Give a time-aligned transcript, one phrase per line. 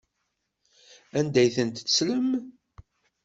[1.19, 2.29] Anda ay ten-tettlem?